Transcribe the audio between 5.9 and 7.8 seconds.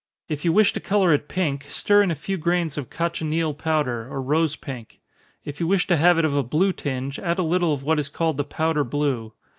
have it of a blue tinge, add a little